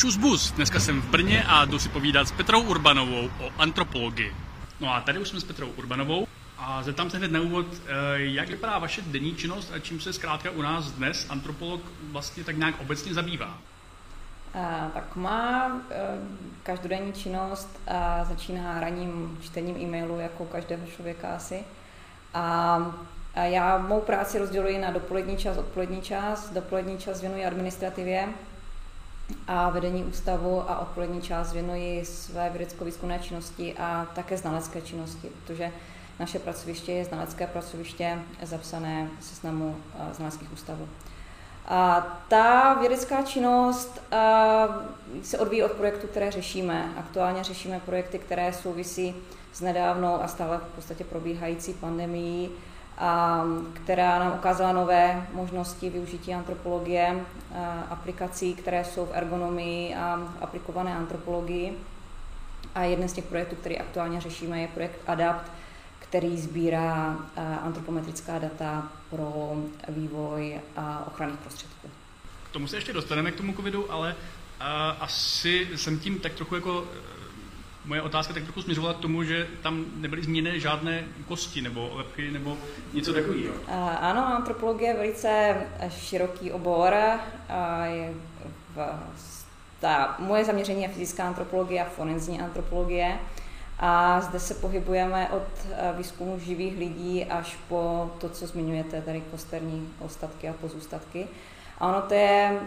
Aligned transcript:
Čus 0.00 0.16
bus, 0.16 0.52
dneska 0.52 0.80
jsem 0.80 1.02
v 1.02 1.10
Brně 1.10 1.44
a 1.48 1.64
jdu 1.64 1.78
si 1.78 1.88
povídat 1.88 2.28
s 2.28 2.32
Petrou 2.32 2.62
Urbanovou 2.62 3.30
o 3.40 3.50
antropologii. 3.58 4.34
No 4.80 4.94
a 4.94 5.00
tady 5.00 5.18
už 5.18 5.28
jsme 5.28 5.40
s 5.40 5.44
Petrou 5.44 5.68
Urbanovou 5.68 6.26
a 6.58 6.82
zeptám 6.82 7.10
se 7.10 7.18
hned 7.18 7.32
na 7.32 7.40
úvod, 7.40 7.66
eh, 7.66 7.90
jak 8.16 8.48
vypadá 8.48 8.78
vaše 8.78 9.02
denní 9.02 9.34
činnost 9.34 9.72
a 9.74 9.78
čím 9.78 10.00
se 10.00 10.12
zkrátka 10.12 10.50
u 10.50 10.62
nás 10.62 10.90
dnes 10.90 11.26
antropolog 11.30 11.80
vlastně 12.02 12.44
tak 12.44 12.56
nějak 12.56 12.80
obecně 12.80 13.14
zabývá? 13.14 13.58
A, 14.54 14.90
tak 14.94 15.16
má 15.16 15.68
e, 15.68 15.96
každodenní 16.62 17.12
činnost 17.12 17.80
a 17.86 18.24
začíná 18.24 18.80
ranním 18.80 19.38
čtením 19.42 19.76
e-mailu 19.76 20.20
jako 20.20 20.44
každého 20.44 20.86
člověka 20.86 21.28
asi. 21.28 21.64
A 22.34 22.78
já 23.42 23.78
mou 23.78 24.00
práci 24.00 24.38
rozděluji 24.38 24.78
na 24.78 24.90
dopolední 24.90 25.36
čas, 25.36 25.58
odpolední 25.58 26.02
čas. 26.02 26.50
Dopolední 26.50 26.98
čas 26.98 27.20
věnuji 27.20 27.46
administrativě 27.46 28.28
a 29.46 29.70
vedení 29.70 30.04
ústavu 30.04 30.70
a 30.70 30.78
odpolední 30.78 31.22
čas 31.22 31.52
věnuji 31.52 32.04
své 32.04 32.50
vědecko-výzkumné 32.50 33.18
činnosti 33.18 33.74
a 33.78 34.06
také 34.14 34.36
znalecké 34.36 34.80
činnosti, 34.80 35.28
protože 35.28 35.72
naše 36.18 36.38
pracoviště 36.38 36.92
je 36.92 37.04
znalecké 37.04 37.46
pracoviště 37.46 38.18
zapsané 38.42 39.08
v 39.18 39.24
seznamu 39.24 39.76
znaleckých 40.12 40.52
ústavů. 40.52 40.88
A 41.66 42.00
ta 42.28 42.74
vědecká 42.74 43.22
činnost 43.22 44.02
se 45.22 45.38
odvíjí 45.38 45.62
od 45.62 45.72
projektu, 45.72 46.06
které 46.06 46.30
řešíme. 46.30 46.92
Aktuálně 46.96 47.44
řešíme 47.44 47.80
projekty, 47.80 48.18
které 48.18 48.52
souvisí 48.52 49.14
s 49.52 49.60
nedávnou 49.60 50.22
a 50.22 50.28
stále 50.28 50.58
v 50.58 50.74
podstatě 50.74 51.04
probíhající 51.04 51.74
pandemií, 51.74 52.50
která 53.72 54.18
nám 54.18 54.32
ukázala 54.32 54.72
nové 54.72 55.26
možnosti 55.32 55.90
využití 55.90 56.34
antropologie, 56.34 57.24
aplikací, 57.90 58.54
které 58.54 58.84
jsou 58.84 59.06
v 59.06 59.12
ergonomii 59.12 59.94
a 59.94 60.32
aplikované 60.40 60.96
antropologii. 60.96 61.78
A 62.74 62.82
jeden 62.82 63.08
z 63.08 63.12
těch 63.12 63.24
projektů, 63.24 63.56
který 63.56 63.78
aktuálně 63.78 64.20
řešíme, 64.20 64.60
je 64.60 64.68
projekt 64.68 65.00
ADAPT, 65.06 65.52
který 65.98 66.40
sbírá 66.40 67.16
antropometrická 67.62 68.38
data 68.38 68.88
pro 69.10 69.52
vývoj 69.88 70.60
ochranných 71.06 71.38
prostředků. 71.38 71.88
K 72.50 72.52
tomu 72.52 72.66
se 72.66 72.76
ještě 72.76 72.92
dostaneme 72.92 73.32
k 73.32 73.36
tomu 73.36 73.52
covidu, 73.52 73.92
ale 73.92 74.14
asi 75.00 75.68
jsem 75.76 75.98
tím 75.98 76.18
tak 76.18 76.34
trochu 76.34 76.54
jako 76.54 76.84
moje 77.84 78.02
otázka 78.02 78.34
tak 78.34 78.42
trochu 78.42 78.62
směřovala 78.62 78.94
k 78.94 79.00
tomu, 79.00 79.24
že 79.24 79.46
tam 79.62 79.84
nebyly 79.96 80.22
změněny 80.22 80.60
žádné 80.60 81.04
kosti 81.28 81.62
nebo 81.62 81.90
lepky 81.94 82.30
nebo 82.30 82.56
něco 82.92 83.12
takového. 83.12 83.54
Ano, 84.00 84.26
antropologie 84.26 84.90
je 84.90 84.96
velice 84.96 85.56
široký 85.88 86.52
obor. 86.52 86.94
Je 87.84 88.14
v, 88.74 89.00
ta, 89.80 90.16
moje 90.18 90.44
zaměření 90.44 90.82
je 90.82 90.88
fyzická 90.88 91.24
antropologie 91.24 91.84
a 91.84 91.88
forenzní 91.88 92.40
antropologie. 92.40 93.18
A 93.78 94.20
zde 94.20 94.40
se 94.40 94.54
pohybujeme 94.54 95.28
od 95.28 95.66
výzkumu 95.96 96.38
živých 96.38 96.78
lidí 96.78 97.24
až 97.24 97.58
po 97.68 98.10
to, 98.18 98.28
co 98.28 98.46
zmiňujete, 98.46 99.02
tady 99.02 99.22
kosterní 99.30 99.88
ostatky 100.00 100.48
a 100.48 100.52
pozůstatky. 100.52 101.28
A 101.78 101.88
ono 101.88 102.02
to 102.02 102.14
je 102.14 102.60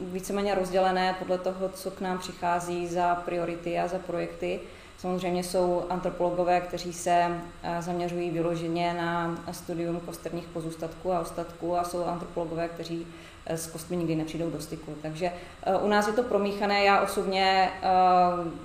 víceméně 0.00 0.54
rozdělené 0.54 1.16
podle 1.18 1.38
toho, 1.38 1.68
co 1.68 1.90
k 1.90 2.00
nám 2.00 2.18
přichází 2.18 2.86
za 2.86 3.14
priority 3.14 3.78
a 3.78 3.88
za 3.88 3.98
projekty. 3.98 4.60
Samozřejmě 4.98 5.44
jsou 5.44 5.84
antropologové, 5.90 6.60
kteří 6.60 6.92
se 6.92 7.40
eh, 7.62 7.82
zaměřují 7.82 8.30
vyloženě 8.30 8.94
na 8.94 9.38
studium 9.50 10.00
kosterních 10.00 10.46
pozůstatků 10.46 11.12
a 11.12 11.20
ostatků 11.20 11.76
a 11.76 11.84
jsou 11.84 12.04
antropologové, 12.04 12.68
kteří 12.68 13.06
eh, 13.46 13.56
s 13.56 13.66
kostmi 13.66 13.96
nikdy 13.96 14.16
nepřijdou 14.16 14.50
do 14.50 14.60
styku. 14.60 14.94
Takže 15.02 15.32
eh, 15.62 15.76
u 15.76 15.88
nás 15.88 16.06
je 16.06 16.12
to 16.12 16.22
promíchané, 16.22 16.84
já 16.84 17.00
osobně 17.00 17.70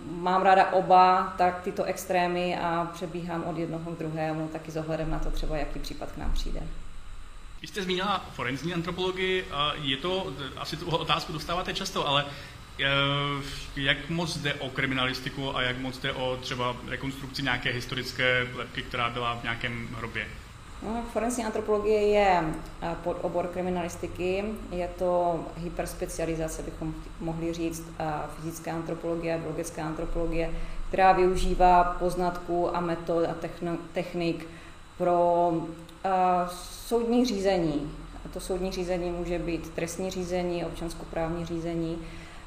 mám 0.05 0.41
ráda 0.41 0.73
oba, 0.73 1.33
tak 1.37 1.61
tyto 1.61 1.83
extrémy 1.83 2.57
a 2.57 2.89
přebíhám 2.93 3.43
od 3.43 3.57
jednoho 3.57 3.91
k 3.91 3.97
druhému, 3.97 4.47
taky 4.47 4.71
s 4.71 4.77
ohledem 4.77 5.11
na 5.11 5.19
to 5.19 5.31
třeba, 5.31 5.57
jaký 5.57 5.79
případ 5.79 6.11
k 6.11 6.17
nám 6.17 6.31
přijde. 6.31 6.61
Vy 7.63 7.67
jste 7.67 7.83
zmínila 7.83 8.25
forenzní 8.31 8.73
antropologii, 8.73 9.45
je 9.81 9.97
to, 9.97 10.33
asi 10.57 10.77
tu 10.77 10.89
otázku 10.89 11.33
dostáváte 11.33 11.73
často, 11.73 12.07
ale 12.07 12.25
eh, 12.79 12.85
jak 13.75 14.09
moc 14.09 14.37
jde 14.37 14.53
o 14.53 14.69
kriminalistiku 14.69 15.57
a 15.57 15.61
jak 15.61 15.77
moc 15.77 15.97
jde 15.97 16.13
o 16.13 16.37
třeba 16.41 16.75
rekonstrukci 16.87 17.43
nějaké 17.43 17.71
historické 17.71 18.47
lepky, 18.55 18.81
která 18.81 19.09
byla 19.09 19.35
v 19.35 19.43
nějakém 19.43 19.87
hrobě? 19.97 20.27
No, 20.81 21.03
forenzní 21.13 21.45
antropologie 21.45 22.07
je 22.07 22.43
eh, 22.81 22.95
pod 23.03 23.17
obor 23.21 23.47
kriminalistiky, 23.47 24.43
je 24.71 24.87
to 24.99 25.39
hyperspecializace, 25.57 26.63
bychom 26.63 26.93
mohli 27.19 27.53
říct, 27.53 27.83
eh, 27.99 28.05
fyzické 28.35 28.71
antropologie, 28.71 29.37
biologické 29.37 29.81
antropologie, 29.81 30.51
která 30.87 31.11
využívá 31.11 31.83
poznatků 31.83 32.75
a 32.75 32.79
metod 32.79 33.25
a 33.25 33.35
technik 33.93 34.47
pro 34.97 35.51
soudní 36.87 37.25
řízení. 37.25 37.91
A 38.25 38.29
to 38.29 38.39
soudní 38.39 38.71
řízení 38.71 39.11
může 39.11 39.39
být 39.39 39.69
trestní 39.69 40.11
řízení, 40.11 40.65
občanskoprávní 40.65 41.45
řízení. 41.45 41.97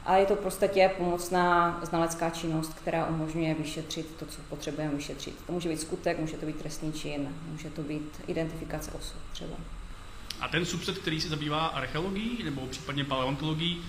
A 0.04 0.16
je 0.16 0.26
to 0.26 0.36
v 0.36 0.40
podstatě 0.40 0.90
pomocná 0.98 1.80
znalecká 1.82 2.30
činnost, 2.30 2.74
která 2.74 3.06
umožňuje 3.06 3.54
vyšetřit 3.54 4.16
to, 4.16 4.26
co 4.26 4.40
potřebujeme 4.48 4.94
vyšetřit. 4.94 5.34
To 5.46 5.52
může 5.52 5.68
být 5.68 5.80
skutek, 5.80 6.18
může 6.18 6.36
to 6.36 6.46
být 6.46 6.56
trestný 6.56 6.92
čin, 6.92 7.28
může 7.52 7.70
to 7.70 7.82
být 7.82 8.20
identifikace 8.26 8.90
osob 8.90 9.20
třeba. 9.32 9.56
A 10.40 10.48
ten 10.48 10.64
subset, 10.64 10.98
který 10.98 11.20
se 11.20 11.28
zabývá 11.28 11.66
archeologií 11.66 12.42
nebo 12.44 12.66
případně 12.66 13.04
paleontologií, 13.04 13.82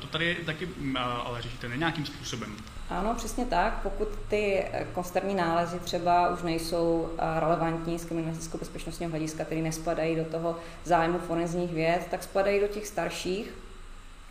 to 0.00 0.06
tady 0.06 0.36
taky 0.46 0.68
ale 0.98 1.42
řešíte 1.42 1.68
ne 1.68 1.76
nějakým 1.76 2.06
způsobem. 2.06 2.56
Ano, 2.90 3.14
přesně 3.14 3.44
tak. 3.44 3.80
Pokud 3.82 4.08
ty 4.28 4.64
eh, 4.72 4.86
kosterní 4.92 5.34
nálezy 5.34 5.78
třeba 5.78 6.28
už 6.28 6.42
nejsou 6.42 7.10
eh, 7.18 7.40
relevantní 7.40 7.98
z 7.98 8.04
kriminalisticko 8.04 8.58
bezpečnostního 8.58 9.10
hlediska, 9.10 9.44
které 9.44 9.60
nespadají 9.60 10.16
do 10.16 10.24
toho 10.24 10.56
zájmu 10.84 11.18
forenzních 11.18 11.72
věd, 11.72 12.06
tak 12.10 12.22
spadají 12.22 12.60
do 12.60 12.68
těch 12.68 12.86
starších, 12.86 13.54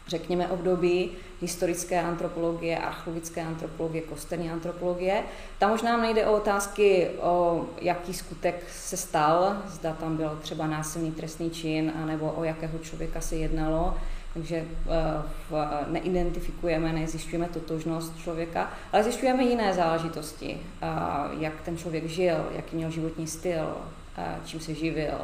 řekněme, 0.08 0.48
období 0.48 1.12
historické 1.42 2.02
antropologie, 2.02 2.78
archeologické 2.78 3.42
antropologie, 3.42 4.02
kosterní 4.02 4.52
antropologie. 4.52 5.24
Tam 5.60 5.72
už 5.72 5.82
nám 5.82 6.02
nejde 6.02 6.26
o 6.28 6.38
otázky, 6.38 7.10
o 7.22 7.66
jaký 7.82 8.14
skutek 8.14 8.70
se 8.70 8.98
stal, 8.98 9.58
zda 9.68 9.94
tam 9.94 10.18
byl 10.18 10.40
třeba 10.42 10.68
násilný 10.68 11.12
trestný 11.12 11.50
čin, 11.50 11.94
anebo 12.04 12.32
o 12.32 12.44
jakého 12.44 12.80
člověka 12.80 13.22
se 13.22 13.36
jednalo, 13.36 13.98
takže 14.34 14.56
eh, 14.56 15.86
neidentifikujeme, 15.88 16.94
nezjišťujeme 16.94 17.50
totožnost 17.50 18.18
člověka, 18.18 18.72
ale 18.92 19.04
zjišťujeme 19.04 19.44
jiné 19.44 19.74
záležitosti, 19.74 20.60
jak 21.40 21.62
ten 21.62 21.78
člověk 21.78 22.06
žil, 22.06 22.50
jaký 22.56 22.76
měl 22.76 22.90
životní 22.92 23.28
styl, 23.28 23.78
čím 24.46 24.60
se 24.60 24.74
živil, 24.74 25.20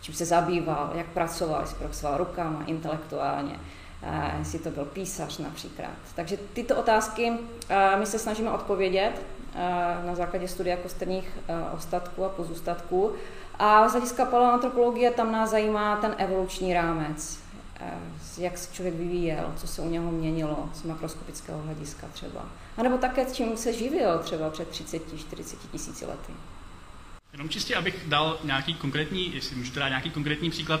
čím 0.00 0.14
se 0.14 0.24
zabýval, 0.24 0.92
jak 0.94 1.06
pracoval, 1.06 1.60
jestli 1.60 1.76
pracoval 1.76 2.18
rukama, 2.18 2.64
intelektuálně, 2.66 3.60
jestli 4.38 4.58
to 4.58 4.70
byl 4.70 4.84
písař 4.84 5.38
například. 5.38 5.90
Takže 6.14 6.38
tyto 6.52 6.76
otázky 6.76 7.32
my 7.98 8.06
se 8.06 8.18
snažíme 8.18 8.50
odpovědět 8.50 9.22
na 10.06 10.14
základě 10.14 10.48
studia 10.48 10.76
kosterních 10.76 11.28
ostatků 11.74 12.24
a 12.24 12.28
pozůstatků. 12.28 13.12
A 13.58 13.88
z 13.88 13.92
hlediska 13.92 14.24
paleoantropologie 14.24 15.10
tam 15.10 15.32
nás 15.32 15.50
zajímá 15.50 15.96
ten 15.96 16.14
evoluční 16.18 16.74
rámec, 16.74 17.38
jak 18.38 18.58
se 18.58 18.74
člověk 18.74 18.94
vyvíjel, 18.94 19.52
co 19.56 19.66
se 19.66 19.82
u 19.82 19.88
něho 19.90 20.12
měnilo 20.12 20.70
z 20.74 20.82
makroskopického 20.82 21.62
hlediska 21.62 22.06
třeba. 22.12 22.48
A 22.76 22.82
nebo 22.82 22.98
také, 22.98 23.26
čím 23.32 23.56
se 23.56 23.72
živil 23.72 24.18
třeba 24.18 24.50
před 24.50 24.70
30-40 24.70 25.56
tisíci 25.72 26.06
lety. 26.06 26.32
Jenom 27.32 27.48
čistě, 27.48 27.76
abych 27.76 28.08
dal 28.08 28.38
nějaký 28.44 28.74
konkrétní, 28.74 29.34
jestli 29.34 29.56
můžete 29.56 29.80
dát 29.80 29.88
nějaký 29.88 30.10
konkrétní 30.10 30.50
příklad, 30.50 30.80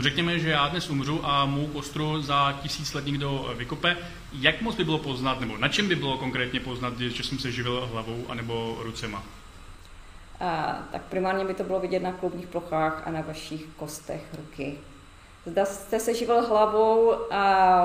Řekněme, 0.00 0.38
že 0.38 0.50
já 0.50 0.68
dnes 0.68 0.90
umřu 0.90 1.26
a 1.26 1.46
mou 1.46 1.66
kostru 1.66 2.22
za 2.22 2.52
tisíc 2.62 2.94
let 2.94 3.06
někdo 3.06 3.54
vykope. 3.56 3.96
Jak 4.32 4.62
moc 4.62 4.76
by 4.76 4.84
bylo 4.84 4.98
poznat, 4.98 5.40
nebo 5.40 5.56
na 5.56 5.68
čem 5.68 5.88
by 5.88 5.96
bylo 5.96 6.18
konkrétně 6.18 6.60
poznat, 6.60 6.98
že 6.98 7.22
jsem 7.22 7.38
se 7.38 7.52
živil 7.52 7.88
hlavou 7.92 8.24
anebo 8.28 8.78
rucema? 8.82 9.22
A, 10.40 10.78
tak 10.92 11.02
primárně 11.02 11.44
by 11.44 11.54
to 11.54 11.64
bylo 11.64 11.80
vidět 11.80 12.02
na 12.02 12.12
kloubních 12.12 12.46
plochách 12.46 13.02
a 13.06 13.10
na 13.10 13.20
vašich 13.20 13.64
kostech 13.76 14.22
ruky. 14.36 14.78
Zda 15.46 15.64
jste 15.64 16.00
se 16.00 16.14
živil 16.14 16.46
hlavou 16.46 17.32
a 17.32 17.76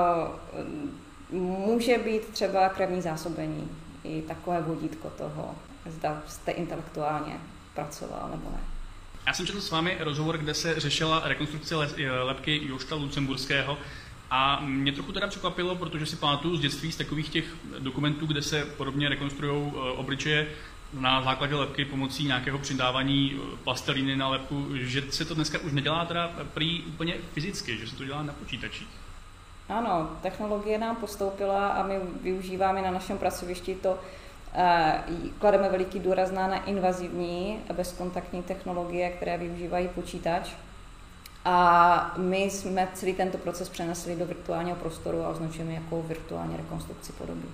může 1.30 1.98
být 1.98 2.28
třeba 2.28 2.68
krevní 2.68 3.02
zásobení, 3.02 3.68
i 4.04 4.22
takové 4.22 4.62
vodítko 4.62 5.10
toho, 5.10 5.54
zda 5.86 6.22
jste 6.26 6.50
intelektuálně 6.52 7.40
pracoval 7.74 8.28
nebo 8.30 8.50
ne. 8.50 8.73
Já 9.26 9.32
jsem 9.32 9.46
četl 9.46 9.60
s 9.60 9.70
vámi 9.70 9.96
rozhovor, 10.00 10.38
kde 10.38 10.54
se 10.54 10.80
řešila 10.80 11.22
rekonstrukce 11.24 11.76
lepky 12.22 12.60
Jošta 12.68 12.94
Lucemburského 12.94 13.78
a 14.30 14.60
mě 14.60 14.92
trochu 14.92 15.12
teda 15.12 15.26
překvapilo, 15.26 15.76
protože 15.76 16.06
si 16.06 16.16
pamatuju 16.16 16.56
z 16.56 16.60
dětství 16.60 16.92
z 16.92 16.96
takových 16.96 17.28
těch 17.28 17.44
dokumentů, 17.78 18.26
kde 18.26 18.42
se 18.42 18.64
podobně 18.64 19.08
rekonstruují 19.08 19.72
e, 19.72 19.78
obličeje 19.78 20.46
na 21.00 21.22
základě 21.22 21.54
lepky 21.54 21.84
pomocí 21.84 22.24
nějakého 22.26 22.58
přidávání 22.58 23.32
eh, 23.34 23.56
plastelíny 23.64 24.16
na 24.16 24.28
lepku, 24.28 24.66
že 24.72 25.02
se 25.10 25.24
to 25.24 25.34
dneska 25.34 25.58
už 25.58 25.72
nedělá 25.72 26.04
teda 26.04 26.30
prý 26.54 26.82
úplně 26.82 27.14
fyzicky, 27.32 27.78
že 27.78 27.86
se 27.86 27.96
to 27.96 28.04
dělá 28.04 28.22
na 28.22 28.32
počítačích. 28.32 28.88
Ano, 29.68 30.10
technologie 30.22 30.78
nám 30.78 30.96
postoupila 30.96 31.68
a 31.68 31.86
my 31.86 32.00
využíváme 32.22 32.82
na 32.82 32.90
našem 32.90 33.18
pracovišti 33.18 33.74
to, 33.74 33.98
eh, 34.02 34.23
klademe 35.38 35.68
veliký 35.68 36.00
důraz 36.00 36.30
na 36.30 36.46
neinvazivní 36.46 37.58
bezkontaktní 37.72 38.42
technologie, 38.42 39.10
které 39.10 39.38
využívají 39.38 39.88
počítač. 39.88 40.50
A 41.44 42.14
my 42.16 42.42
jsme 42.42 42.88
celý 42.94 43.14
tento 43.14 43.38
proces 43.38 43.68
přenesli 43.68 44.16
do 44.16 44.26
virtuálního 44.26 44.76
prostoru 44.76 45.24
a 45.24 45.28
označujeme 45.28 45.72
jako 45.72 46.02
virtuální 46.02 46.56
rekonstrukci 46.56 47.12
podoby. 47.12 47.48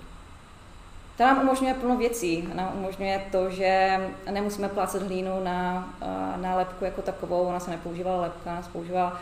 To 1.17 1.23
nám 1.27 1.39
umožňuje 1.39 1.75
plno 1.75 1.97
věcí. 1.97 2.49
Nám 2.55 2.73
umožňuje 2.79 3.27
to, 3.33 3.51
že 3.51 4.01
nemusíme 4.31 4.69
plácet 4.69 5.03
hlínu 5.03 5.45
na, 5.45 5.91
eh, 6.03 6.37
na 6.37 6.57
lepku 6.57 6.85
jako 6.85 7.03
takovou, 7.03 7.41
ona 7.41 7.61
se 7.61 7.71
nepoužívala 7.71 8.21
lepka, 8.21 8.63
se 8.63 8.71
používala 8.71 9.09
a 9.09 9.21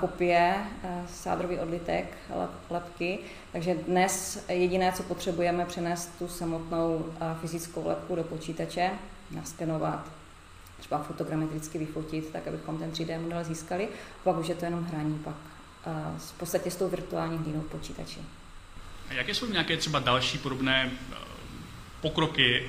kopie, 0.00 0.54
sádrový 1.08 1.58
odlitek 1.58 2.18
lepky. 2.70 3.18
Takže 3.52 3.74
dnes 3.74 4.44
jediné, 4.48 4.92
co 4.92 5.02
potřebujeme, 5.02 5.64
přenést 5.64 6.18
tu 6.18 6.28
samotnou 6.28 7.12
fyzickou 7.40 7.88
lepku 7.88 8.16
do 8.16 8.24
počítače, 8.24 8.90
naskenovat, 9.30 10.10
třeba 10.78 11.02
fotogrametricky 11.02 11.78
vyfotit, 11.78 12.30
tak 12.32 12.48
abychom 12.48 12.78
ten 12.78 12.90
3D 12.90 13.20
model 13.20 13.44
získali. 13.44 13.88
Pak 14.24 14.36
už 14.36 14.48
je 14.48 14.54
to 14.54 14.64
jenom 14.64 14.84
hraní 14.84 15.18
pak 15.18 15.34
v 16.18 16.32
podstatě 16.32 16.70
s 16.70 16.76
tou 16.76 16.88
virtuální 16.88 17.38
hlínou 17.38 17.60
počítači. 17.60 18.20
A 19.10 19.12
jaké 19.12 19.34
jsou 19.34 19.46
nějaké 19.46 19.76
třeba 19.76 19.98
další 19.98 20.38
podobné 20.38 20.90
pokroky 22.00 22.66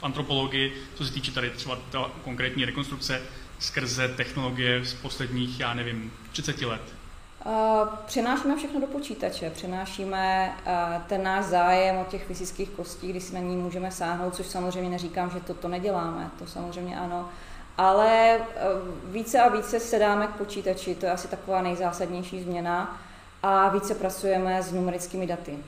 v 0.00 0.02
antropologii, 0.02 0.82
co 0.94 1.04
se 1.04 1.12
týče 1.12 1.32
tady 1.32 1.50
třeba 1.50 1.78
konkrétní 2.24 2.64
rekonstrukce 2.64 3.22
skrze 3.60 4.08
technologie 4.08 4.84
z 4.84 4.94
posledních, 4.94 5.60
já 5.60 5.74
nevím, 5.74 6.12
30 6.32 6.62
let? 6.62 6.82
Přenášíme 8.06 8.56
všechno 8.56 8.80
do 8.80 8.86
počítače, 8.86 9.50
přenášíme 9.50 10.52
ten 11.06 11.22
náš 11.22 11.44
zájem 11.44 11.96
o 11.96 12.04
těch 12.04 12.24
fyzických 12.26 12.70
kostí, 12.70 13.08
kdy 13.08 13.20
si 13.20 13.34
na 13.34 13.40
ní 13.40 13.56
můžeme 13.56 13.90
sáhnout, 13.90 14.34
což 14.34 14.46
samozřejmě 14.46 14.90
neříkám, 14.90 15.30
že 15.30 15.40
toto 15.40 15.68
neděláme, 15.68 16.30
to 16.38 16.46
samozřejmě 16.46 16.98
ano, 16.98 17.28
ale 17.78 18.38
více 19.04 19.40
a 19.40 19.48
více 19.48 19.80
se 19.80 19.98
dáme 19.98 20.26
k 20.26 20.30
počítači, 20.30 20.94
to 20.94 21.06
je 21.06 21.12
asi 21.12 21.28
taková 21.28 21.62
nejzásadnější 21.62 22.42
změna 22.42 23.00
a 23.42 23.68
více 23.68 23.94
pracujeme 23.94 24.62
s 24.62 24.72
numerickými 24.72 25.26
daty. 25.26 25.58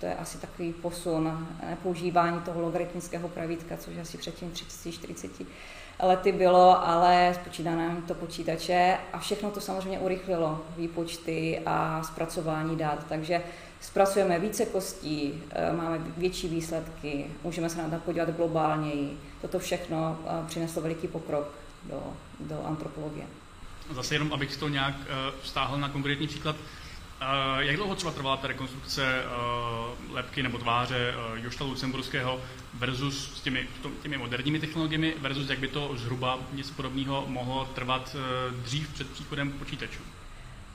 To 0.00 0.06
je 0.06 0.14
asi 0.14 0.38
takový 0.38 0.72
posun, 0.72 1.48
nepoužívání 1.70 2.40
toho 2.40 2.60
logaritmického 2.60 3.28
pravítka, 3.28 3.76
což 3.76 3.96
asi 3.96 4.18
předtím 4.18 4.50
30-40 4.50 5.46
lety 6.02 6.32
bylo, 6.32 6.86
ale 6.88 7.34
spočítá 7.34 7.70
nám 7.70 8.02
to 8.02 8.14
počítače 8.14 8.98
a 9.12 9.18
všechno 9.18 9.50
to 9.50 9.60
samozřejmě 9.60 9.98
urychlilo 9.98 10.62
výpočty 10.76 11.62
a 11.66 12.02
zpracování 12.02 12.76
dat, 12.76 13.06
takže 13.08 13.42
zpracujeme 13.80 14.38
více 14.38 14.66
kostí, 14.66 15.42
eh, 15.50 15.72
máme 15.72 15.98
větší 16.16 16.48
výsledky, 16.48 17.26
můžeme 17.44 17.68
se 17.68 17.82
na 17.82 17.88
to 17.88 17.96
podívat 18.04 18.30
globálněji. 18.30 19.18
Toto 19.40 19.58
všechno 19.58 20.18
eh, 20.26 20.46
přineslo 20.46 20.82
veliký 20.82 21.08
pokrok 21.08 21.48
do, 21.82 22.02
do 22.40 22.64
antropologie. 22.64 23.24
Zase 23.90 24.14
jenom, 24.14 24.32
abych 24.32 24.56
to 24.56 24.68
nějak 24.68 24.94
uh, 24.94 25.04
vztáhl 25.42 25.78
na 25.78 25.88
konkrétní 25.88 26.26
příklad, 26.26 26.56
jak 27.58 27.76
dlouho 27.76 27.94
třeba 27.94 28.12
trvala 28.12 28.36
ta 28.36 28.48
rekonstrukce 28.48 29.22
uh, 29.24 30.14
lepky 30.14 30.42
nebo 30.42 30.58
tváře 30.58 31.14
uh, 31.14 31.44
Jošta 31.44 31.64
Lucemburského 31.64 32.40
versus 32.74 33.36
s 33.36 33.40
těmi, 33.40 33.66
těmi 34.02 34.18
moderními 34.18 34.58
technologiemi 34.58 35.14
versus 35.20 35.50
jak 35.50 35.58
by 35.58 35.68
to 35.68 35.90
zhruba 35.96 36.38
něco 36.52 36.74
podobného 36.74 37.24
mohlo 37.26 37.64
trvat 37.64 38.16
uh, 38.16 38.60
dřív 38.60 38.88
před 38.94 39.10
příchodem 39.10 39.52
počítačů? 39.52 40.02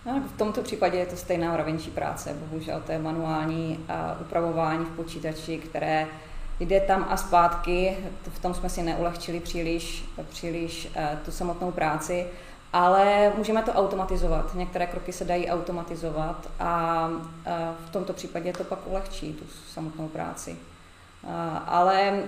No, 0.06 0.24
v 0.36 0.38
tomto 0.38 0.62
případě 0.62 0.98
je 0.98 1.06
to 1.06 1.16
stejná 1.16 1.58
ravenčí 1.58 1.90
práce. 1.90 2.38
Bohužel 2.40 2.82
to 2.86 2.92
je 2.92 3.00
manuální 3.00 3.86
upravování 4.22 4.86
v 4.86 4.90
počítači, 4.90 5.58
které 5.58 6.08
jde 6.60 6.80
tam 6.80 7.08
a 7.10 7.18
zpátky. 7.18 7.98
V 8.30 8.40
tom 8.40 8.54
jsme 8.54 8.70
si 8.70 8.84
neulehčili 8.84 9.40
příliš, 9.40 10.06
příliš 10.30 10.88
tu 11.26 11.32
samotnou 11.32 11.72
práci 11.72 12.28
ale 12.74 13.34
můžeme 13.38 13.64
to 13.64 13.74
automatizovat. 13.74 14.56
Některé 14.56 14.88
kroky 14.88 15.14
se 15.14 15.26
dají 15.26 15.50
automatizovat 15.50 16.50
a 16.60 17.10
v 17.86 17.90
tomto 17.90 18.14
případě 18.14 18.54
to 18.54 18.64
pak 18.64 18.80
ulehčí 18.88 19.34
tu 19.34 19.46
samotnou 19.74 20.08
práci. 20.08 20.58
Ale 21.66 22.24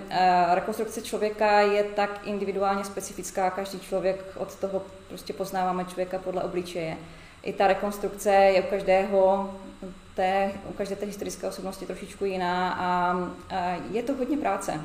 rekonstrukce 0.54 1.02
člověka 1.02 1.60
je 1.60 1.84
tak 1.84 2.20
individuálně 2.24 2.84
specifická, 2.84 3.50
každý 3.50 3.80
člověk 3.80 4.24
od 4.36 4.54
toho 4.54 4.82
prostě 5.08 5.32
poznáváme 5.32 5.84
člověka 5.84 6.18
podle 6.18 6.42
obličeje. 6.42 6.96
I 7.42 7.52
ta 7.52 7.66
rekonstrukce 7.66 8.30
je 8.30 8.62
u 8.62 8.70
každého 8.70 9.54
té, 10.14 10.52
u 10.68 10.72
každé 10.72 10.96
té 10.96 11.06
historické 11.06 11.48
osobnosti 11.48 11.86
trošičku 11.86 12.24
jiná 12.24 12.74
a 12.74 13.16
je 13.90 14.02
to 14.02 14.14
hodně 14.14 14.36
práce. 14.36 14.80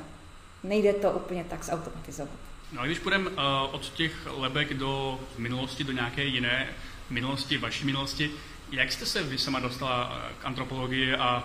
Nejde 0.64 0.94
to 0.94 1.12
úplně 1.12 1.44
tak 1.50 1.64
zautomatizovat. 1.64 2.55
No 2.76 2.82
a 2.82 2.86
když 2.86 3.00
půjdeme 3.00 3.30
uh, 3.30 3.36
od 3.72 3.90
těch 3.94 4.14
lebek 4.26 4.74
do 4.74 5.20
minulosti, 5.38 5.84
do 5.84 5.92
nějaké 5.92 6.24
jiné 6.24 6.68
minulosti, 7.10 7.58
vaší 7.58 7.86
minulosti, 7.86 8.32
jak 8.72 8.92
jste 8.92 9.06
se 9.06 9.24
vy 9.24 9.38
sama 9.38 9.60
dostala 9.60 10.14
eh, 10.14 10.34
k 10.42 10.46
antropologii 10.46 11.16
a 11.16 11.44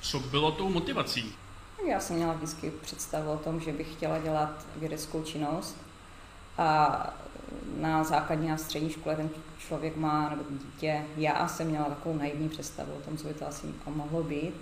co 0.00 0.20
bylo 0.20 0.52
tou 0.52 0.68
motivací? 0.68 1.34
Já 1.88 2.00
jsem 2.00 2.16
měla 2.16 2.32
vždycky 2.32 2.72
představu 2.82 3.32
o 3.32 3.36
tom, 3.36 3.60
že 3.60 3.72
bych 3.72 3.92
chtěla 3.92 4.18
dělat 4.18 4.66
vědeckou 4.76 5.22
činnost 5.22 5.76
a 6.58 7.10
na 7.76 8.04
základní 8.04 8.52
a 8.52 8.56
střední 8.56 8.90
škole 8.90 9.16
ten 9.16 9.30
člověk 9.58 9.96
má, 9.96 10.28
nebo 10.28 10.42
dítě, 10.50 11.04
já 11.16 11.48
jsem 11.48 11.66
měla 11.66 11.84
takovou 11.84 12.18
naivní 12.18 12.48
představu 12.48 12.92
o 12.92 13.00
tom, 13.00 13.16
co 13.16 13.28
by 13.28 13.34
to 13.34 13.48
asi 13.48 13.66
mohlo 13.86 14.22
být 14.22 14.54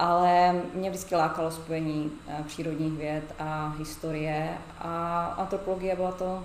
ale 0.00 0.62
mě 0.74 0.90
vždycky 0.90 1.14
lákalo 1.14 1.50
spojení 1.50 2.12
eh, 2.28 2.44
přírodních 2.46 2.98
věd 2.98 3.34
a 3.38 3.74
historie 3.78 4.58
a 4.78 5.24
antropologie 5.38 5.96
byla 5.96 6.12
to 6.12 6.44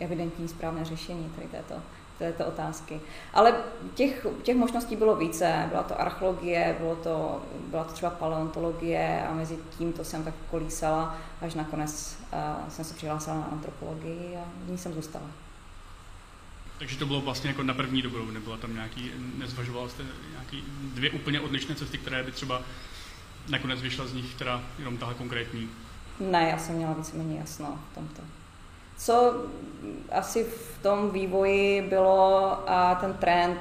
evidentní 0.00 0.48
správné 0.48 0.84
řešení 0.84 1.32
tady 1.36 1.48
této, 1.48 1.74
této 2.18 2.46
otázky. 2.46 3.00
Ale 3.34 3.54
těch, 3.94 4.26
těch 4.42 4.56
možností 4.56 4.96
bylo 4.96 5.16
více. 5.16 5.66
Byla 5.68 5.82
to 5.82 6.00
archeologie, 6.00 6.76
bylo 6.78 6.96
to, 6.96 7.42
byla 7.66 7.84
to 7.84 7.92
třeba 7.92 8.10
paleontologie 8.10 9.24
a 9.30 9.34
mezi 9.34 9.58
tím 9.78 9.92
to 9.92 10.04
jsem 10.04 10.24
tak 10.24 10.34
kolísala, 10.50 11.16
až 11.40 11.54
nakonec 11.54 12.16
uh, 12.32 12.68
jsem 12.68 12.84
se 12.84 12.94
přihlásila 12.94 13.36
na 13.36 13.48
antropologii 13.52 14.36
a 14.36 14.44
v 14.64 14.70
ní 14.70 14.78
jsem 14.78 14.92
zůstala. 14.92 15.26
Takže 16.80 16.98
to 16.98 17.06
bylo 17.06 17.20
vlastně 17.20 17.50
jako 17.50 17.62
na 17.62 17.74
první 17.74 18.02
dobrou, 18.02 18.30
nebyla 18.30 18.56
tam 18.56 18.74
nějaký, 18.74 19.10
nezvažoval 19.38 19.88
jste 19.88 20.02
nějaký 20.30 20.64
dvě 20.94 21.10
úplně 21.10 21.40
odlišné 21.40 21.74
cesty, 21.74 21.98
které 21.98 22.22
by 22.22 22.32
třeba 22.32 22.62
nakonec 23.48 23.82
vyšla 23.82 24.06
z 24.06 24.12
nich 24.12 24.34
teda 24.34 24.62
jenom 24.78 24.96
tahle 24.96 25.14
konkrétní? 25.14 25.68
Ne, 26.20 26.48
já 26.50 26.58
jsem 26.58 26.74
měla 26.74 26.92
víceméně 26.92 27.38
jasno 27.38 27.78
v 27.92 27.94
tomto. 27.94 28.22
Co 28.96 29.34
asi 30.12 30.44
v 30.44 30.82
tom 30.82 31.10
vývoji 31.10 31.82
bylo 31.82 32.58
a 32.70 32.94
ten 32.94 33.14
trend 33.14 33.58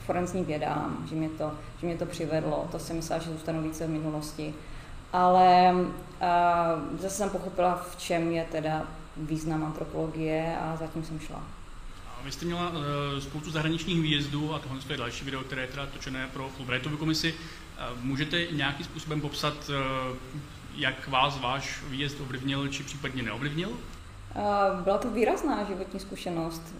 k 0.00 0.04
forenzním 0.06 0.44
vědám, 0.44 1.06
že 1.08 1.14
mě, 1.14 1.28
to, 1.28 1.52
že 1.80 1.86
mě 1.86 1.96
to 1.96 2.06
přivedlo, 2.06 2.68
to 2.72 2.78
si 2.78 2.94
myslela, 2.94 3.22
že 3.22 3.30
zůstanu 3.30 3.62
více 3.62 3.86
v 3.86 3.90
minulosti. 3.90 4.54
Ale 5.12 5.74
a, 6.20 6.66
zase 6.98 7.16
jsem 7.16 7.30
pochopila, 7.30 7.74
v 7.74 7.96
čem 7.96 8.32
je 8.32 8.44
teda 8.44 8.82
význam 9.16 9.64
antropologie 9.64 10.56
a 10.60 10.76
zatím 10.76 11.04
jsem 11.04 11.20
šla. 11.20 11.42
Vy 12.24 12.32
jste 12.32 12.44
měla 12.44 12.68
uh, 12.70 12.76
spoustu 13.18 13.50
zahraničních 13.50 14.02
výjezdů 14.02 14.54
a 14.54 14.58
tohle 14.58 14.78
je 14.90 14.96
další 14.96 15.24
video, 15.24 15.44
které 15.44 15.62
je 15.62 15.68
teda 15.68 15.86
točené 15.86 16.28
pro 16.32 16.48
Fulbrightovu 16.48 16.96
komisi. 16.96 17.34
Uh, 17.34 18.04
můžete 18.04 18.46
nějakým 18.52 18.86
způsobem 18.86 19.20
popsat, 19.20 19.54
uh, 19.68 20.16
jak 20.74 21.08
vás 21.08 21.40
váš 21.40 21.82
výjezd 21.88 22.20
ovlivnil, 22.20 22.68
či 22.68 22.82
případně 22.82 23.22
neovlivnil? 23.22 23.70
Byla 24.84 24.98
to 24.98 25.10
výrazná 25.10 25.64
životní 25.64 26.00
zkušenost. 26.00 26.74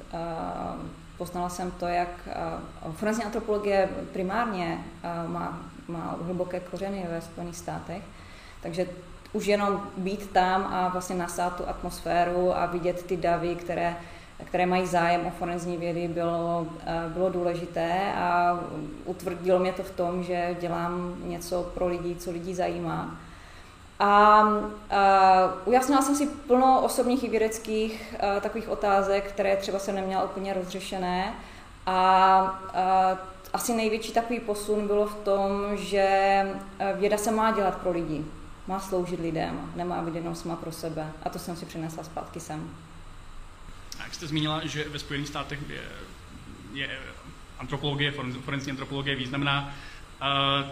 Poznala 1.19 1.49
jsem 1.49 1.71
to, 1.71 1.87
jak 1.87 2.29
forenzní 2.93 3.25
antropologie 3.25 3.89
primárně 4.13 4.85
má, 5.27 5.61
má 5.89 6.17
hluboké 6.23 6.61
kořeny 6.61 7.07
ve 7.11 7.21
Spojených 7.21 7.57
státech, 7.57 8.03
takže 8.63 8.87
už 9.33 9.47
jenom 9.47 9.91
být 9.97 10.31
tam 10.31 10.65
a 10.65 10.89
vlastně 10.89 11.17
nasát 11.17 11.57
tu 11.57 11.69
atmosféru 11.69 12.57
a 12.57 12.67
vidět 12.67 13.03
ty 13.03 13.17
davy, 13.17 13.55
které 13.57 13.97
které 14.45 14.67
mají 14.67 14.87
zájem 14.87 15.27
o 15.27 15.31
forenzní 15.31 15.77
vědy, 15.77 16.09
bylo, 16.09 16.67
eh, 16.87 17.09
bylo 17.09 17.31
důležité 17.31 18.13
a 18.15 18.61
utvrdilo 19.05 19.59
mě 19.59 19.73
to 19.73 19.83
v 19.83 19.91
tom, 19.91 20.23
že 20.23 20.57
dělám 20.61 21.17
něco 21.25 21.63
pro 21.63 21.87
lidi, 21.89 22.17
co 22.17 22.31
lidi 22.31 22.55
zajímá. 22.55 23.17
A, 23.99 24.07
a 24.09 24.49
ujasnila 25.65 26.03
jsem 26.03 26.15
si 26.17 26.27
plno 26.27 26.83
osobních 26.85 27.25
i 27.25 27.29
vědeckých 27.29 28.15
eh, 28.19 28.41
takových 28.41 28.69
otázek, 28.69 29.25
které 29.25 29.57
třeba 29.57 29.79
jsem 29.79 29.95
neměla 29.95 30.25
úplně 30.25 30.55
rozřešené. 30.55 31.35
A, 31.87 31.95
a 31.95 33.19
asi 33.53 33.75
největší 33.75 34.13
takový 34.13 34.41
posun 34.41 34.87
bylo 34.87 35.07
v 35.07 35.15
tom, 35.15 35.77
že 35.77 36.07
věda 36.95 37.17
se 37.17 37.31
má 37.31 37.53
dělat 37.53 37.77
pro 37.77 37.91
lidi, 37.91 38.25
má 38.67 38.81
sloužit 38.81 39.21
lidem, 39.21 39.71
nemá 39.77 40.03
být 40.03 40.15
jenom 40.15 40.35
sama 40.35 40.57
pro 40.57 40.73
sebe. 40.73 41.13
A 41.23 41.29
to 41.29 41.39
jsem 41.39 41.57
si 41.57 41.67
přinesla 41.67 42.05
zpátky 42.05 42.41
sem 42.41 42.71
jak 44.05 44.15
jste 44.15 44.27
zmínila, 44.27 44.67
že 44.67 44.89
ve 44.89 44.99
Spojených 44.99 45.29
státech 45.29 45.59
je, 45.69 45.83
je 46.73 46.99
antropologie, 47.59 48.13
forenzní 48.45 48.71
antropologie 48.71 49.17
významná, 49.17 49.75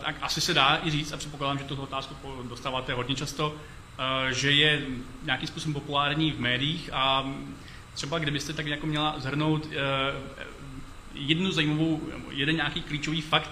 tak 0.04 0.16
asi 0.21 0.40
se 0.40 0.54
dá 0.54 0.81
i 0.85 0.90
říct, 0.90 1.12
a 1.12 1.16
předpokládám, 1.16 1.59
že 1.59 1.64
tuto 1.64 1.83
otázku 1.83 2.14
dostáváte 2.49 2.93
hodně 2.93 3.14
často, 3.14 3.57
že 4.31 4.52
je 4.52 4.87
nějakým 5.23 5.49
způsobem 5.49 5.75
populární 5.75 6.33
v 6.33 6.40
médiích 6.40 6.90
a 6.93 7.33
třeba 7.95 8.19
kdybyste 8.19 8.52
tak 8.52 8.66
jako 8.66 8.87
měla 8.87 9.14
zhrnout 9.19 9.69
jednu 11.14 11.52
zajímavou, 11.52 12.09
jeden 12.31 12.57
nějaký 12.57 12.83
klíčový 12.83 13.21
fakt, 13.21 13.50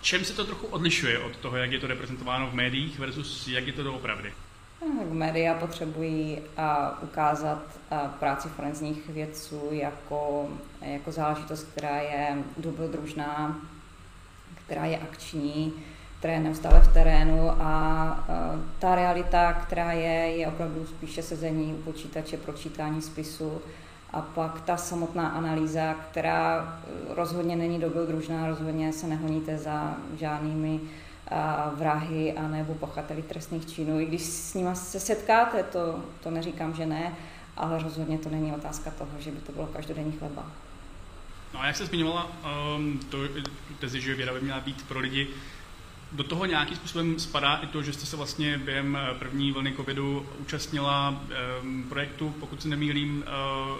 v 0.00 0.04
čem 0.04 0.24
se 0.24 0.32
to 0.32 0.44
trochu 0.44 0.66
odlišuje 0.66 1.18
od 1.18 1.36
toho, 1.36 1.56
jak 1.56 1.72
je 1.72 1.78
to 1.78 1.86
reprezentováno 1.86 2.50
v 2.50 2.54
médiích 2.54 2.98
versus 2.98 3.48
jak 3.48 3.66
je 3.66 3.72
to 3.72 3.82
doopravdy? 3.82 4.32
V 4.80 5.12
média 5.12 5.54
potřebují 5.54 6.38
uh, 6.38 6.64
ukázat 7.02 7.62
uh, 7.92 7.98
práci 7.98 8.48
forenzních 8.48 9.08
vědců 9.08 9.68
jako, 9.70 10.48
jako 10.80 11.12
záležitost, 11.12 11.62
která 11.62 11.96
je 11.96 12.36
dobrodružná, 12.56 13.60
která 14.64 14.84
je 14.84 14.98
akční, 14.98 15.72
která 16.18 16.34
je 16.34 16.40
neustále 16.40 16.80
v 16.80 16.94
terénu 16.94 17.50
a 17.50 18.24
uh, 18.28 18.60
ta 18.78 18.94
realita, 18.94 19.52
která 19.52 19.92
je, 19.92 20.36
je 20.36 20.46
opravdu 20.46 20.86
spíše 20.86 21.22
sezení 21.22 21.74
u 21.74 21.82
počítače, 21.82 22.36
pročítání 22.36 23.02
spisu 23.02 23.62
a 24.12 24.20
pak 24.20 24.60
ta 24.60 24.76
samotná 24.76 25.28
analýza, 25.28 25.94
která 26.10 26.78
rozhodně 27.08 27.56
není 27.56 27.78
dobrodružná, 27.78 28.46
rozhodně 28.46 28.92
se 28.92 29.06
nehoníte 29.06 29.58
za 29.58 29.96
žádnými 30.16 30.80
vrahy 31.74 32.32
a 32.32 32.48
nebo 32.48 32.74
pachateli 32.74 33.22
trestných 33.22 33.66
činů. 33.66 34.00
I 34.00 34.06
když 34.06 34.22
s 34.22 34.54
nimi 34.54 34.70
se 34.74 35.00
setkáte, 35.00 35.62
to, 35.62 36.02
to 36.22 36.30
neříkám, 36.30 36.74
že 36.74 36.86
ne, 36.86 37.14
ale 37.56 37.82
rozhodně 37.82 38.18
to 38.18 38.30
není 38.30 38.52
otázka 38.52 38.90
toho, 38.90 39.10
že 39.18 39.30
by 39.30 39.40
to 39.40 39.52
bylo 39.52 39.66
každodenní 39.66 40.12
chleba. 40.12 40.46
No 41.54 41.60
a 41.60 41.66
jak 41.66 41.76
se 41.76 41.86
zmiňovala, 41.86 42.30
um, 42.76 43.00
to 43.08 43.18
tezi, 43.78 44.00
že 44.00 44.14
věda 44.14 44.32
by 44.32 44.40
měla 44.40 44.60
být 44.60 44.88
pro 44.88 45.00
lidi, 45.00 45.28
do 46.12 46.24
toho 46.24 46.46
nějakým 46.46 46.76
způsobem 46.76 47.18
spadá 47.18 47.56
i 47.56 47.66
to, 47.66 47.82
že 47.82 47.92
jste 47.92 48.06
se 48.06 48.16
vlastně 48.16 48.58
během 48.58 48.96
eh, 48.96 49.14
první 49.18 49.52
vlny 49.52 49.72
covidu 49.76 50.26
účastnila 50.38 51.20
um, 51.62 51.84
projektu, 51.88 52.34
pokud 52.40 52.62
se 52.62 52.68
nemýlím, 52.68 53.24
uh, 53.70 53.76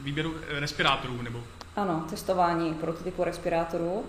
výběru 0.00 0.34
respirátorů, 0.48 1.22
nebo? 1.22 1.44
Ano, 1.76 2.06
testování 2.10 2.74
prototypu 2.74 3.24
respirátorů. 3.24 4.04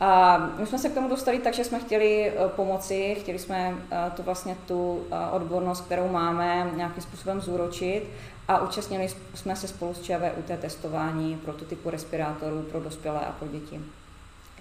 A 0.00 0.38
my 0.58 0.66
jsme 0.66 0.78
se 0.78 0.88
k 0.88 0.94
tomu 0.94 1.08
dostali 1.08 1.38
tak, 1.38 1.54
že 1.54 1.64
jsme 1.64 1.80
chtěli 1.80 2.28
eh, 2.28 2.48
pomoci, 2.48 3.16
chtěli 3.20 3.38
jsme 3.38 3.74
eh, 3.90 4.10
tu 4.16 4.22
vlastně 4.22 4.56
tu 4.66 5.06
eh, 5.10 5.30
odbornost, 5.30 5.80
kterou 5.80 6.08
máme, 6.08 6.70
nějakým 6.76 7.02
způsobem 7.02 7.40
zúročit 7.40 8.04
a 8.48 8.60
účastnili 8.60 9.08
jsme 9.34 9.56
se 9.56 9.68
spolu 9.68 9.94
s 9.94 10.02
ČVUT 10.02 10.60
testování 10.60 11.36
prototypu 11.36 11.90
respirátorů 11.90 12.62
pro 12.62 12.80
dospělé 12.80 13.20
a 13.20 13.32
pro 13.32 13.48
děti. 13.48 13.80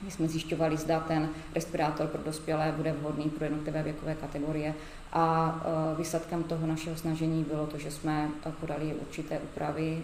My 0.01 0.11
jsme 0.11 0.27
zjišťovali, 0.27 0.77
zda 0.77 0.99
ten 0.99 1.29
respirátor 1.55 2.07
pro 2.07 2.23
dospělé 2.23 2.73
bude 2.77 2.91
vhodný 2.91 3.29
pro 3.29 3.43
jednotlivé 3.43 3.83
věkové 3.83 4.15
kategorie 4.15 4.73
a 5.13 5.55
výsledkem 5.97 6.43
toho 6.43 6.67
našeho 6.67 6.95
snažení 6.95 7.43
bylo 7.43 7.67
to, 7.67 7.77
že 7.77 7.91
jsme 7.91 8.29
podali 8.59 8.93
určité 8.93 9.39
úpravy 9.39 10.03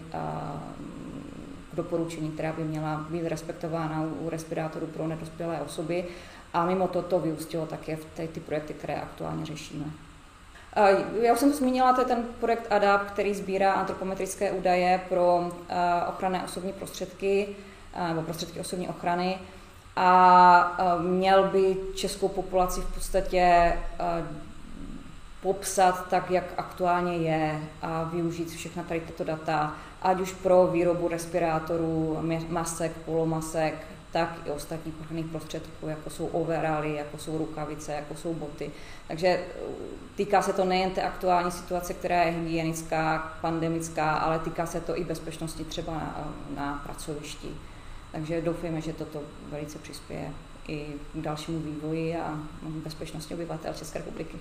doporučení, 1.72 2.30
která 2.30 2.52
by 2.52 2.64
měla 2.64 3.06
být 3.10 3.28
respektována 3.28 4.04
u 4.20 4.30
respirátorů 4.30 4.86
pro 4.86 5.06
nedospělé 5.06 5.60
osoby. 5.60 6.04
A 6.54 6.66
mimo 6.66 6.88
to 6.88 7.02
to 7.02 7.20
vyústilo 7.20 7.66
také 7.66 7.96
v 7.96 8.04
ty, 8.04 8.28
ty 8.28 8.40
projekty, 8.40 8.74
které 8.74 9.00
aktuálně 9.00 9.46
řešíme. 9.46 9.84
Já 11.22 11.32
už 11.32 11.38
jsem 11.38 11.52
zmínila, 11.52 11.92
to 11.92 12.00
je 12.00 12.06
ten 12.06 12.24
projekt 12.40 12.72
ADAP, 12.72 13.10
který 13.10 13.34
sbírá 13.34 13.72
antropometrické 13.72 14.52
údaje 14.52 15.00
pro 15.08 15.50
ochranné 16.08 16.44
osobní 16.44 16.72
prostředky 16.72 17.48
nebo 18.08 18.22
prostředky 18.22 18.60
osobní 18.60 18.88
ochrany 18.88 19.38
a 19.96 20.98
měl 21.00 21.44
by 21.44 21.76
českou 21.94 22.28
populaci 22.28 22.80
v 22.80 22.94
podstatě 22.94 23.72
popsat 25.42 26.08
tak, 26.08 26.30
jak 26.30 26.44
aktuálně 26.56 27.16
je 27.16 27.60
a 27.82 28.04
využít 28.04 28.50
všechna 28.50 28.82
tady 28.82 29.00
tato 29.00 29.24
data 29.24 29.76
ať 30.02 30.20
už 30.20 30.32
pro 30.32 30.66
výrobu 30.66 31.08
respirátorů, 31.08 32.18
masek, 32.48 32.92
polomasek, 32.92 33.86
tak 34.12 34.38
i 34.44 34.50
ostatních 34.50 34.94
ochranných 35.00 35.26
prostředků, 35.26 35.88
jako 35.88 36.10
jsou 36.10 36.26
overály, 36.26 36.94
jako 36.94 37.18
jsou 37.18 37.38
rukavice, 37.38 37.92
jako 37.92 38.14
jsou 38.14 38.34
boty. 38.34 38.70
Takže 39.08 39.44
uh, 39.68 39.74
týká 40.16 40.42
se 40.42 40.52
to 40.52 40.64
nejen 40.64 40.90
té 40.90 41.02
aktuální 41.02 41.50
situace, 41.50 41.94
která 41.94 42.22
je 42.22 42.32
hygienická, 42.32 43.32
pandemická, 43.40 44.12
ale 44.12 44.38
týká 44.38 44.66
se 44.66 44.80
to 44.80 44.98
i 44.98 45.04
bezpečnosti 45.04 45.64
třeba 45.64 45.92
na, 45.92 46.34
na 46.56 46.80
pracovišti. 46.84 47.48
Takže 48.12 48.40
doufujeme, 48.40 48.80
že 48.80 48.92
toto 48.92 49.22
velice 49.50 49.78
přispěje 49.78 50.30
i 50.68 50.86
k 51.14 51.20
dalšímu 51.20 51.58
vývoji 51.58 52.16
a 52.16 52.38
bezpečnosti 52.62 53.34
obyvatel 53.34 53.74
České 53.74 53.98
republiky. 53.98 54.38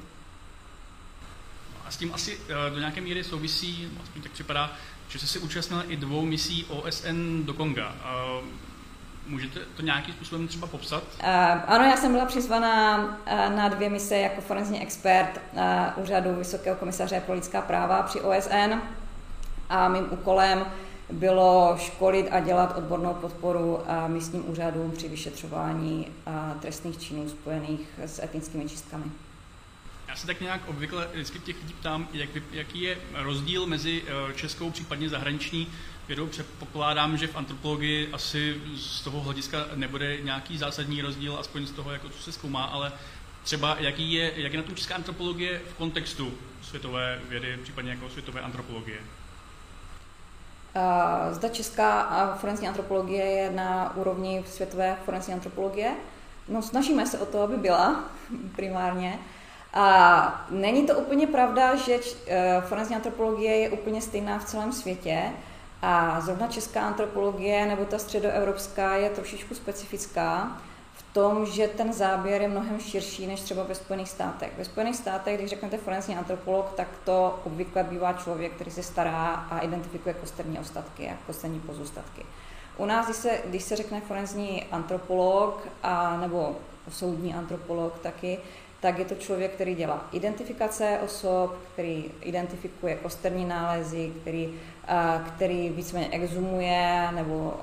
S 1.91 1.97
tím 1.97 2.13
asi 2.13 2.37
eh, 2.49 2.69
do 2.69 2.79
nějaké 2.79 3.01
míry 3.01 3.23
souvisí, 3.23 3.89
aspoň 4.03 4.21
tak 4.21 4.31
připadá, 4.31 4.71
že 5.09 5.19
jste 5.19 5.27
se 5.27 5.39
účastnila 5.39 5.83
i 5.83 5.95
dvou 5.95 6.25
misí 6.25 6.65
OSN 6.65 7.43
do 7.43 7.53
Konga. 7.53 7.95
Můžete 9.27 9.59
to 9.75 9.81
nějakým 9.81 10.13
způsobem 10.13 10.47
třeba 10.47 10.67
popsat? 10.67 11.03
Uh, 11.03 11.27
ano, 11.67 11.83
já 11.83 11.97
jsem 11.97 12.11
byla 12.11 12.25
přizvaná 12.25 12.97
uh, 12.97 13.55
na 13.55 13.69
dvě 13.69 13.89
mise 13.89 14.17
jako 14.17 14.41
forenzní 14.41 14.81
expert 14.81 15.41
uh, 15.53 16.03
úřadu 16.03 16.35
Vysokého 16.35 16.75
komisaře 16.75 17.21
pro 17.25 17.35
lidská 17.35 17.61
práva 17.61 18.03
při 18.03 18.21
OSN 18.21 18.73
a 19.69 19.87
mým 19.87 20.07
úkolem 20.11 20.65
bylo 21.09 21.75
školit 21.79 22.27
a 22.31 22.39
dělat 22.39 22.77
odbornou 22.77 23.13
podporu 23.13 23.79
místním 24.07 24.49
úřadům 24.49 24.91
při 24.91 25.07
vyšetřování 25.07 26.07
trestných 26.59 26.97
činů 26.97 27.29
spojených 27.29 27.99
s 28.05 28.23
etnickými 28.23 28.69
čistkami. 28.69 29.03
Já 30.11 30.17
se 30.17 30.27
tak 30.27 30.41
nějak 30.41 30.61
obvykle 30.67 31.07
vždycky 31.13 31.39
těch 31.39 31.55
lidí 31.55 31.73
ptám, 31.73 32.07
jak, 32.13 32.29
jaký 32.51 32.81
je 32.81 32.97
rozdíl 33.13 33.65
mezi 33.65 34.03
eh, 34.07 34.33
českou, 34.33 34.71
případně 34.71 35.09
zahraniční 35.09 35.67
vědou. 36.07 36.27
Předpokládám, 36.27 37.17
že 37.17 37.27
v 37.27 37.35
antropologii 37.35 38.09
asi 38.13 38.61
z 38.75 39.01
toho 39.01 39.21
hlediska 39.21 39.65
nebude 39.75 40.21
nějaký 40.21 40.57
zásadní 40.57 41.01
rozdíl, 41.01 41.37
aspoň 41.39 41.65
z 41.65 41.71
toho, 41.71 41.91
jako 41.91 42.09
co 42.09 42.23
se 42.23 42.31
zkoumá, 42.31 42.63
ale 42.63 42.91
třeba 43.43 43.75
jaký 43.79 44.13
je, 44.13 44.33
jak 44.35 44.53
je 44.53 44.57
na 44.57 44.63
tom 44.63 44.75
česká 44.75 44.95
antropologie 44.95 45.61
v 45.71 45.73
kontextu 45.73 46.33
světové 46.61 47.19
vědy, 47.29 47.59
případně 47.63 47.91
jako 47.91 48.09
světové 48.09 48.41
antropologie? 48.41 48.99
Zda 51.31 51.49
česká 51.49 52.35
forenzní 52.35 52.67
antropologie 52.67 53.25
je 53.25 53.51
na 53.51 53.95
úrovni 53.95 54.43
světové 54.47 54.97
forenzní 55.05 55.33
antropologie? 55.33 55.95
No, 56.47 56.61
snažíme 56.61 57.07
se 57.07 57.19
o 57.19 57.25
to, 57.25 57.41
aby 57.41 57.57
byla 57.57 58.03
primárně. 58.55 59.19
A 59.73 60.45
není 60.49 60.87
to 60.87 60.99
úplně 60.99 61.27
pravda, 61.27 61.75
že 61.75 61.99
eh, 62.27 62.61
forenzní 62.61 62.95
antropologie 62.95 63.55
je 63.55 63.69
úplně 63.69 64.01
stejná 64.01 64.39
v 64.39 64.45
celém 64.45 64.73
světě. 64.73 65.21
A 65.81 66.21
zrovna 66.21 66.47
česká 66.47 66.81
antropologie 66.81 67.65
nebo 67.65 67.85
ta 67.85 67.99
středoevropská 67.99 68.95
je 68.95 69.09
trošičku 69.09 69.55
specifická 69.55 70.57
v 70.93 71.13
tom, 71.13 71.45
že 71.45 71.67
ten 71.67 71.93
záběr 71.93 72.41
je 72.41 72.47
mnohem 72.47 72.79
širší 72.79 73.27
než 73.27 73.41
třeba 73.41 73.63
ve 73.63 73.75
Spojených 73.75 74.09
státech. 74.09 74.51
Ve 74.57 74.65
Spojených 74.65 74.95
státech, 74.95 75.37
když 75.37 75.49
řeknete 75.49 75.77
forenzní 75.77 76.15
antropolog, 76.15 76.73
tak 76.75 76.87
to 77.03 77.39
obvykle 77.43 77.83
bývá 77.83 78.13
člověk, 78.13 78.53
který 78.53 78.71
se 78.71 78.83
stará 78.83 79.27
a 79.49 79.59
identifikuje 79.59 80.13
kosterní 80.13 80.59
ostatky 80.59 81.09
a 81.09 81.17
kosterní 81.27 81.59
pozůstatky. 81.59 82.25
U 82.77 82.85
nás, 82.85 83.05
když 83.05 83.17
se, 83.17 83.39
když 83.45 83.63
se 83.63 83.75
řekne 83.75 84.01
forenzní 84.01 84.63
antropolog 84.63 85.67
a, 85.83 86.17
nebo 86.17 86.55
soudní 86.89 87.33
antropolog 87.33 87.99
taky, 87.99 88.39
tak 88.81 88.99
je 88.99 89.05
to 89.05 89.15
člověk, 89.15 89.51
který 89.51 89.75
dělá 89.75 90.05
identifikace 90.11 90.99
osob, 91.05 91.55
který 91.73 92.05
identifikuje 92.21 92.95
kosterní 92.95 93.45
nálezy, 93.45 94.11
který, 94.21 94.53
který 95.27 95.69
víceméně 95.69 96.09
exumuje 96.11 97.07
nebo 97.15 97.53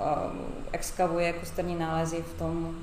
exkavuje 0.72 1.32
kosterní 1.32 1.78
nálezy 1.78 2.25
v 2.34 2.38
tom 2.38 2.75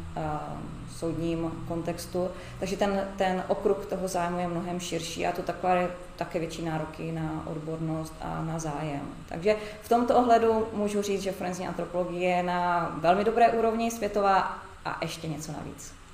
soudním 0.96 1.52
kontextu. 1.68 2.30
Takže 2.60 2.78
ten, 2.78 3.08
ten 3.18 3.44
okruh 3.48 3.86
toho 3.86 4.08
zájmu 4.08 4.40
je 4.40 4.48
mnohem 4.48 4.80
širší 4.80 5.28
a 5.28 5.32
to 5.32 5.42
takové 5.42 5.88
také 6.16 6.40
větší 6.40 6.66
nároky 6.66 7.12
na 7.12 7.44
odbornost 7.46 8.14
a 8.22 8.44
na 8.44 8.60
zájem. 8.60 9.02
Takže 9.30 9.56
v 9.82 9.90
tomto 9.90 10.16
ohledu 10.18 10.68
můžu 10.74 11.02
říct, 11.02 11.22
že 11.22 11.32
forenzní 11.32 11.68
antropologie 11.68 12.30
je 12.30 12.44
na 12.44 12.92
velmi 13.00 13.24
dobré 13.24 13.50
úrovni 13.50 13.92
světová 13.92 14.58
a 14.86 14.98
ještě 15.02 15.28
něco 15.28 15.52
navíc 15.52 16.05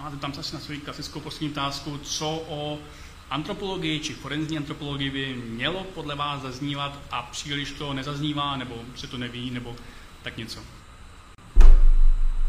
a 0.00 0.10
tam 0.20 0.32
se 0.32 0.40
asi 0.40 0.54
na 0.54 0.60
svou 0.60 0.74
klasickou 0.84 1.20
poslední 1.20 1.50
otázku, 1.50 1.98
co 1.98 2.44
o 2.48 2.78
antropologii 3.30 4.00
či 4.00 4.14
forenzní 4.14 4.58
antropologii 4.58 5.10
by 5.10 5.34
mělo 5.34 5.84
podle 5.84 6.14
vás 6.14 6.42
zaznívat 6.42 6.98
a 7.10 7.22
příliš 7.22 7.72
to 7.72 7.94
nezaznívá, 7.94 8.56
nebo 8.56 8.74
se 8.96 9.06
to 9.06 9.18
neví, 9.18 9.50
nebo 9.50 9.76
tak 10.22 10.36
něco? 10.36 10.60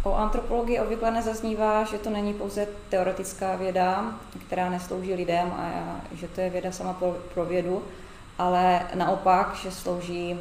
O 0.03 0.15
antropologii 0.15 0.79
obvykle 0.79 1.11
nezaznívá, 1.11 1.83
že 1.83 1.97
to 1.97 2.09
není 2.09 2.33
pouze 2.33 2.67
teoretická 2.89 3.55
věda, 3.55 4.19
která 4.47 4.69
neslouží 4.69 5.13
lidem 5.13 5.51
a 5.51 5.95
že 6.11 6.27
to 6.27 6.41
je 6.41 6.49
věda 6.49 6.71
sama 6.71 6.93
pro, 6.93 7.17
pro 7.33 7.45
vědu, 7.45 7.83
ale 8.37 8.81
naopak, 8.95 9.55
že 9.55 9.71
slouží, 9.71 10.39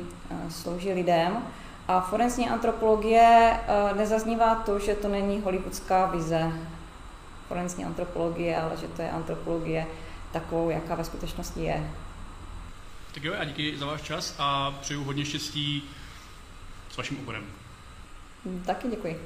slouží 0.49 0.93
lidem 0.93 1.43
A 1.89 2.01
forenzní 2.01 2.49
antropologie 2.49 3.57
nezaznívá 3.97 4.55
to, 4.55 4.79
že 4.79 4.95
to 4.95 5.09
není 5.09 5.41
hollywoodská 5.41 6.07
vize 6.07 6.53
forenzní 7.53 7.85
antropologie, 7.85 8.57
ale 8.57 8.77
že 8.77 8.89
to 8.89 9.03
je 9.03 9.11
antropologie 9.11 9.87
takovou, 10.33 10.71
jaká 10.71 10.95
ve 10.95 11.05
skutečnosti 11.05 11.61
je. 11.61 11.91
Tak 13.15 13.25
jo, 13.25 13.35
a 13.39 13.45
díky 13.45 13.79
za 13.79 13.87
váš 13.87 14.03
čas 14.03 14.35
a 14.39 14.71
přeju 14.81 15.05
hodně 15.05 15.25
štěstí 15.25 15.83
s 16.91 16.97
vaším 16.97 17.19
oborem. 17.19 17.45
Taky 18.67 18.89
děkuji. 18.89 19.21